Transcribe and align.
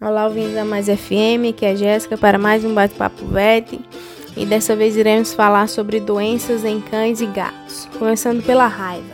Olá, 0.00 0.26
ouvintes 0.26 0.54
da 0.54 0.64
Mais 0.64 0.86
FM, 0.86 1.52
que 1.56 1.66
é 1.66 1.74
Jéssica 1.74 2.16
para 2.16 2.38
mais 2.38 2.64
um 2.64 2.72
bate-papo 2.72 3.26
VET. 3.26 3.80
E 4.36 4.46
dessa 4.46 4.76
vez 4.76 4.96
iremos 4.96 5.34
falar 5.34 5.68
sobre 5.68 5.98
doenças 5.98 6.64
em 6.64 6.80
cães 6.80 7.20
e 7.20 7.26
gatos, 7.26 7.88
começando 7.98 8.40
pela 8.46 8.68
raiva. 8.68 9.12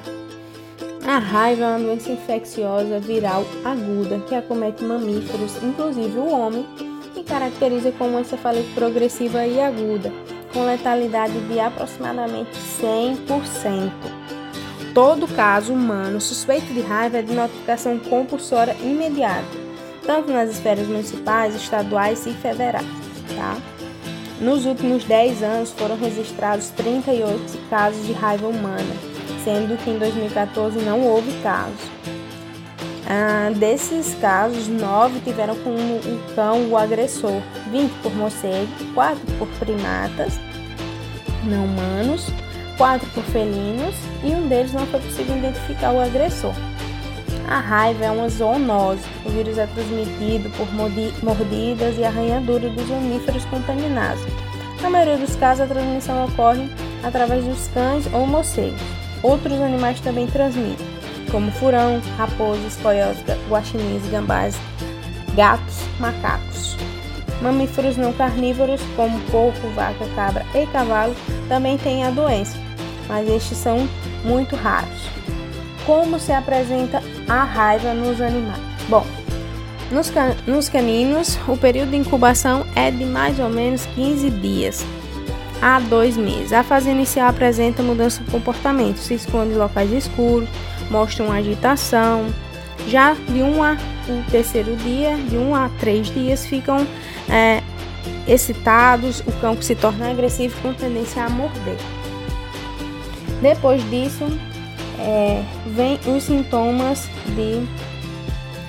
A 1.06 1.16
raiva 1.16 1.64
é 1.64 1.68
uma 1.68 1.78
doença 1.78 2.12
infecciosa 2.12 3.00
viral 3.00 3.46
aguda 3.64 4.20
que 4.28 4.34
acomete 4.34 4.84
mamíferos, 4.84 5.56
inclusive 5.62 6.18
o 6.18 6.29
homem, 6.29 6.66
e 7.16 7.23
caracteriza 7.23 7.91
como 7.93 8.21
encefalite 8.21 8.69
progressiva 8.75 9.46
e 9.46 9.59
aguda, 9.62 10.12
com 10.53 10.66
letalidade 10.66 11.41
de 11.48 11.61
aproximadamente 11.61 12.51
100%. 12.79 13.91
Todo 14.93 15.27
caso 15.29 15.73
humano 15.73 16.21
suspeito 16.21 16.71
de 16.75 16.82
raiva 16.82 17.21
é 17.21 17.23
de 17.23 17.32
notificação 17.32 17.98
compulsória 17.98 18.77
imediata 18.82 19.63
tanto 20.07 20.32
nas 20.32 20.50
esferas 20.50 20.86
municipais, 20.86 21.55
estaduais 21.55 22.27
e 22.27 22.33
federais. 22.33 22.87
Tá? 23.37 23.56
Nos 24.41 24.66
últimos 24.66 25.05
10 25.05 25.42
anos 25.42 25.70
foram 25.73 25.97
registrados 25.97 26.69
38 26.70 27.69
casos 27.70 28.06
de 28.06 28.12
raiva 28.12 28.47
humana, 28.47 28.95
sendo 29.42 29.77
que 29.83 29.91
em 29.91 29.98
2014 29.98 30.78
não 30.80 31.01
houve 31.01 31.33
casos. 31.42 31.95
Ah, 33.06 33.51
desses 33.55 34.14
casos, 34.14 34.66
9 34.66 35.20
tiveram 35.20 35.55
como 35.56 35.77
o 35.77 36.34
cão 36.34 36.70
o 36.70 36.77
agressor, 36.77 37.41
20 37.70 37.91
por 38.02 38.14
morcego, 38.14 38.69
4 38.95 39.20
por 39.39 39.48
primatas 39.59 40.41
não 41.45 41.66
humanos, 41.66 42.27
4 42.78 43.09
por 43.11 43.23
felinos 43.25 43.95
e 44.23 44.28
um 44.28 44.48
deles 44.48 44.73
não 44.73 44.86
foi 44.86 45.00
possível 45.00 45.36
identificar 45.36 45.92
o 45.92 46.00
agressor. 46.00 46.55
A 47.48 47.59
raiva 47.61 48.07
é 48.07 48.11
uma 48.11 48.29
zoonose. 48.29 49.03
O 49.25 49.30
vírus 49.30 49.59
é 49.59 49.66
transmitido 49.66 50.51
por 50.57 50.66
mordidas 50.73 51.98
e 51.98 52.05
arranhaduras 52.05 52.73
dos 52.73 52.89
mamíferos 52.89 53.45
contaminados. 53.47 54.23
Na 54.81 54.91
maioria 54.91 55.17
dos 55.17 55.36
casos, 55.36 55.62
a 55.62 55.67
transmissão 55.67 56.25
ocorre 56.25 56.69
através 57.03 57.45
dos 57.45 57.69
cães 57.69 58.06
ou 58.12 58.27
morcegos. 58.27 58.81
Outros 59.23 59.61
animais 59.61 60.01
também 60.01 60.27
transmitem, 60.27 60.86
como 61.31 61.51
furão, 61.53 62.01
raposas, 62.19 62.77
coiotes, 62.77 63.23
guaxinins, 63.48 64.06
gambás, 64.11 64.55
gatos, 65.34 65.77
macacos. 65.98 66.77
Mamíferos 67.41 67.97
não 67.97 68.12
carnívoros, 68.12 68.81
como 68.97 69.19
porco, 69.31 69.69
vaca, 69.75 70.06
cabra 70.14 70.45
e 70.55 70.67
cavalo, 70.67 71.14
também 71.48 71.79
têm 71.79 72.05
a 72.05 72.11
doença, 72.11 72.56
mas 73.08 73.29
estes 73.29 73.58
são 73.58 73.89
muito 74.25 74.56
raros. 74.56 75.08
Como 75.86 76.19
se 76.19 76.33
apresenta 76.33 77.03
a 77.28 77.44
raiva 77.44 77.94
nos 77.94 78.20
animais? 78.20 78.61
Bom, 78.89 79.06
nos, 79.91 80.11
can 80.11 80.34
nos 80.47 80.69
caninos, 80.69 81.39
o 81.48 81.56
período 81.56 81.91
de 81.91 81.97
incubação 81.97 82.67
é 82.75 82.91
de 82.91 83.05
mais 83.05 83.39
ou 83.39 83.48
menos 83.48 83.86
15 83.94 84.30
dias 84.30 84.84
a 85.61 85.80
dois 85.80 86.17
meses. 86.17 86.52
A 86.52 86.62
fase 86.62 86.91
inicial 86.91 87.28
apresenta 87.28 87.83
mudança 87.83 88.22
de 88.22 88.30
comportamento, 88.30 88.98
se 88.98 89.14
esconde 89.14 89.55
em 89.55 89.56
locais 89.56 89.91
escuros, 89.92 90.48
mostra 90.91 91.25
uma 91.25 91.36
agitação. 91.36 92.27
Já 92.86 93.14
de 93.14 93.41
um 93.41 93.62
a 93.62 93.77
o 94.08 94.30
terceiro 94.30 94.77
dia, 94.77 95.17
de 95.17 95.36
um 95.36 95.55
a 95.55 95.70
três 95.80 96.08
dias, 96.08 96.45
ficam 96.45 96.86
é, 97.30 97.62
excitados, 98.28 99.20
o 99.20 99.33
cão 99.41 99.61
se 99.61 99.75
torna 99.75 100.11
agressivo 100.11 100.55
com 100.61 100.75
tendência 100.75 101.25
a 101.25 101.30
morder. 101.30 101.78
Depois 103.41 103.83
disso, 103.91 104.27
é, 105.05 105.44
vem 105.66 106.00
os 106.06 106.24
sintomas 106.24 107.08
de 107.36 107.62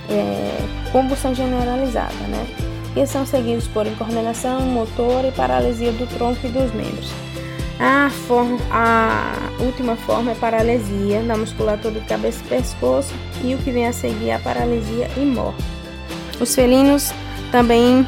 é, 0.09 0.92
convulsão 0.92 1.33
generalizada, 1.33 2.14
né? 2.27 2.45
Que 2.94 3.05
são 3.05 3.25
seguidos 3.25 3.67
por 3.67 3.88
incoordenação 3.88 4.61
motor 4.61 5.25
e 5.25 5.31
paralisia 5.31 5.92
do 5.92 6.08
tronco 6.08 6.45
e 6.45 6.50
dos 6.50 6.72
membros. 6.73 7.11
A, 7.80 8.09
forma, 8.09 8.58
a 8.72 9.33
última 9.60 9.95
forma 9.98 10.32
é 10.32 10.36
paralisia 10.36 11.21
da 11.23 11.36
musculatura 11.36 11.93
do 11.93 12.08
cabeça 12.08 12.42
e 12.45 12.48
pescoço 12.48 13.14
e 13.43 13.54
o 13.54 13.58
que 13.58 13.71
vem 13.71 13.87
a 13.87 13.93
seguir 13.93 14.30
é 14.30 14.36
a 14.36 14.39
paralisia 14.39 15.10
e 15.17 15.21
morte. 15.21 15.64
Os 16.39 16.55
felinos 16.55 17.11
também 17.52 18.08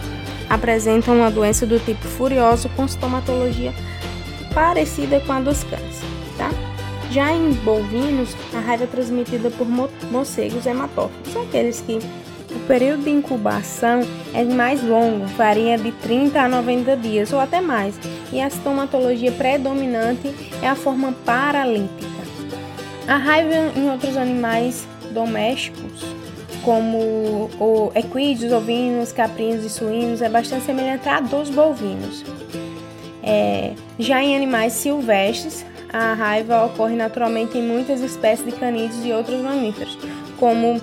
apresentam 0.49 1.17
uma 1.17 1.29
doença 1.29 1.65
do 1.65 1.79
tipo 1.79 2.05
furioso 2.07 2.69
com 2.69 2.87
sintomatologia 2.87 3.73
parecida 4.53 5.19
com 5.19 5.33
a 5.33 5.39
dos 5.41 5.63
cães? 5.65 6.16
Já 7.11 7.33
em 7.33 7.51
bovinos, 7.53 8.35
a 8.53 8.59
raiva 8.59 8.83
é 8.83 8.87
transmitida 8.87 9.49
por 9.49 9.67
morcegos 10.11 10.65
hematófagos, 10.65 11.37
aqueles 11.37 11.81
que 11.81 11.99
o 12.53 12.59
período 12.67 13.03
de 13.03 13.09
incubação 13.09 14.01
é 14.33 14.43
mais 14.43 14.83
longo, 14.83 15.25
varia 15.37 15.77
de 15.77 15.91
30 15.91 16.41
a 16.41 16.47
90 16.47 16.97
dias 16.97 17.31
ou 17.31 17.39
até 17.39 17.61
mais, 17.61 17.95
e 18.31 18.41
a 18.41 18.49
sintomatologia 18.49 19.31
predominante 19.31 20.33
é 20.61 20.67
a 20.67 20.75
forma 20.75 21.13
paralítica. 21.25 22.17
A 23.07 23.15
raiva 23.15 23.71
em 23.75 23.89
outros 23.89 24.17
animais 24.17 24.85
domésticos, 25.11 26.03
como 26.63 27.49
o 27.59 27.91
equídeos, 27.95 28.51
ovinos, 28.51 29.13
caprinos 29.13 29.63
e 29.63 29.69
suínos, 29.69 30.21
é 30.21 30.27
bastante 30.27 30.65
semelhante 30.65 31.07
à 31.07 31.21
dos 31.21 31.49
bovinos. 31.49 32.25
É, 33.23 33.73
já 33.97 34.21
em 34.21 34.35
animais 34.35 34.73
silvestres, 34.73 35.65
a 35.91 36.13
raiva 36.13 36.65
ocorre 36.65 36.95
naturalmente 36.95 37.57
em 37.57 37.61
muitas 37.61 38.01
espécies 38.01 38.45
de 38.45 38.51
canídeos 38.51 39.05
e 39.05 39.11
outros 39.11 39.41
mamíferos. 39.41 39.97
Como 40.39 40.81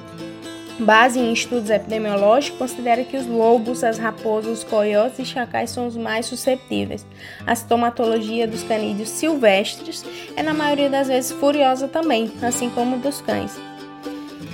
base 0.79 1.21
em 1.21 1.33
estudos 1.33 1.71
epidemiológicos, 1.71 2.59
considera 2.59 3.05
que 3.05 3.17
os 3.17 3.27
lobos, 3.27 3.85
as 3.85 3.99
raposas, 3.99 4.59
os 4.59 4.65
coiotes 4.65 5.19
e 5.21 5.25
chacais 5.25 5.71
são 5.71 5.87
os 5.87 5.97
mais 5.97 6.27
susceptíveis. 6.27 7.07
A 7.47 7.55
sintomatologia 7.55 8.47
dos 8.47 8.63
canídeos 8.63 9.09
silvestres 9.09 10.05
é, 10.37 10.43
na 10.43 10.55
maioria 10.55 10.91
das 10.91 11.09
vezes, 11.09 11.33
furiosa 11.33 11.87
também, 11.87 12.33
assim 12.43 12.71
como 12.71 12.99
dos 12.99 13.21
cães. 13.21 13.59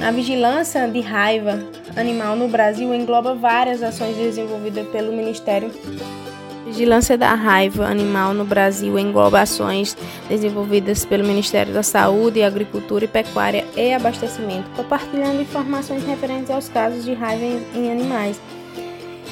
A 0.01 0.11
vigilância 0.11 0.89
de 0.89 1.01
raiva 1.01 1.63
animal 1.95 2.35
no 2.35 2.49
Brasil 2.49 2.95
engloba 2.95 3.35
várias 3.35 3.83
ações 3.83 4.17
desenvolvidas 4.17 4.89
pelo 4.89 5.13
Ministério 5.13 5.71
Vigilância 6.65 7.17
da 7.17 7.35
raiva 7.35 7.87
animal 7.87 8.35
no 8.35 8.45
Brasil 8.45 8.99
engloba 8.99 9.41
ações 9.41 9.97
desenvolvidas 10.29 11.05
pelo 11.05 11.27
Ministério 11.27 11.73
da 11.73 11.83
Saúde, 11.83 12.43
Agricultura 12.43 13.05
e 13.05 13.09
Pecuária 13.09 13.67
e 13.77 13.93
Abastecimento, 13.93 14.71
compartilhando 14.77 15.41
informações 15.41 16.05
referentes 16.05 16.51
aos 16.51 16.69
casos 16.69 17.05
de 17.05 17.15
raiva 17.15 17.45
em 17.75 17.91
animais 17.91 18.41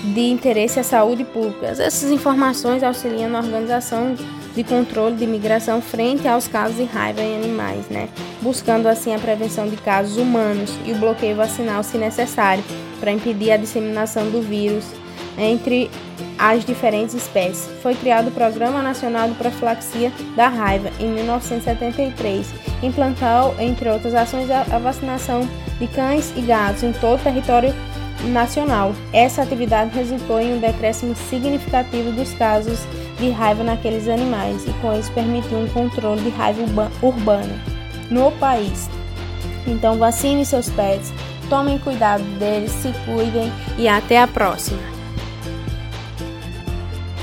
de 0.03 0.31
interesse 0.31 0.79
à 0.79 0.83
saúde 0.83 1.25
pública. 1.25 1.67
Essas 1.67 2.11
informações 2.11 2.83
auxiliam 2.83 3.29
na 3.29 3.41
organização 3.41 4.15
de 4.55 4.65
controle 4.65 5.17
de 5.17 5.27
migração 5.27 5.81
frente 5.81 6.27
aos 6.27 6.49
casos 6.49 6.77
de 6.77 6.85
raiva 6.85 7.21
em 7.21 7.37
animais, 7.37 7.87
né? 7.89 8.09
buscando 8.41 8.87
assim 8.87 9.15
a 9.15 9.19
prevenção 9.19 9.69
de 9.69 9.77
casos 9.77 10.17
humanos 10.17 10.73
e 10.85 10.93
o 10.93 10.97
bloqueio 10.97 11.37
vacinal, 11.37 11.83
se 11.83 11.99
necessário, 11.99 12.63
para 13.01 13.13
impedir 13.13 13.53
a 13.53 13.57
disseminação 13.57 14.31
do 14.31 14.41
vírus 14.41 14.85
entre 15.37 15.91
as 16.39 16.65
diferentes 16.65 17.15
espécies. 17.15 17.69
Foi 17.83 17.95
criado 17.95 18.29
o 18.29 18.33
Programa 18.33 18.81
Nacional 18.81 19.29
de 19.29 19.35
Profilaxia 19.35 20.13
da 20.37 20.49
Raiva 20.49 20.91
em 21.01 21.09
1973. 21.11 22.47
Implantou, 22.83 23.55
entre 23.59 23.91
outras 23.91 24.15
ações, 24.15 24.49
a 24.51 24.79
vacinação 24.79 25.49
de 25.79 25.87
cães 25.89 26.33
e 26.37 26.41
gatos 26.43 26.83
em 26.83 26.93
todo 26.93 27.19
o 27.21 27.23
território 27.23 27.75
nacional. 28.25 28.93
Essa 29.13 29.43
atividade 29.43 29.95
resultou 29.95 30.41
em 30.41 30.55
um 30.55 30.61
decréscimo 30.61 31.15
significativo 31.15 32.13
dos 32.13 32.33
casos 32.35 32.81
de 33.19 33.31
raiva 33.31 33.65
naqueles 33.65 34.09
animais 34.09 34.65
e 34.67 34.73
com 34.81 34.97
isso 34.99 35.11
permitiu 35.13 35.59
um 35.59 35.69
controle 35.69 36.21
de 36.23 36.31
raiva 36.31 36.91
urbana 37.03 37.55
no 38.11 38.31
país. 38.33 38.89
Então 39.67 39.99
vacine 39.99 40.45
seus 40.45 40.71
pets, 40.71 41.13
tomem 41.49 41.79
cuidado 41.79 42.23
deles, 42.39 42.71
se 42.73 42.93
cuidem 43.05 43.53
e 43.77 43.89
até 43.89 44.21
a 44.21 44.27
próxima. 44.27 44.98